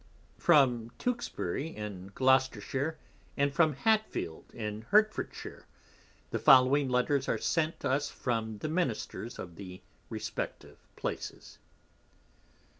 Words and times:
From 0.39 0.89
Teuxbury 0.97 1.75
in 1.77 2.11
Gloucestershire, 2.15 2.97
and 3.37 3.53
from 3.53 3.73
Hatfield 3.75 4.51
in 4.51 4.81
Hertfordshire, 4.89 5.67
_the 6.31 6.39
following 6.39 6.89
Letters 6.89 7.29
are 7.29 7.37
sent 7.37 7.85
us 7.85 8.09
from 8.09 8.57
the 8.57 8.67
Ministers 8.69 9.37
of 9.37 9.57
the 9.57 9.83
respective 10.09 10.87
Places. 10.95 11.59